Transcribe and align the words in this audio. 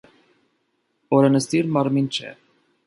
Օրենսդիր 1.19 1.71
մարմին 1.77 2.13
չէ։ 2.19 2.35